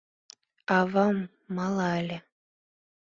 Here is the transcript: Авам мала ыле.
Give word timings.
Авам 0.77 1.17
мала 1.55 1.87
ыле. 2.01 2.17